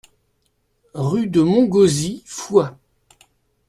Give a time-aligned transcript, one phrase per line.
[0.95, 2.75] Rue de Montgauzy, Foix